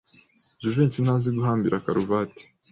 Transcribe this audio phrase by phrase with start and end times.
[0.61, 2.43] Jivency ntazi guhambira karuvati.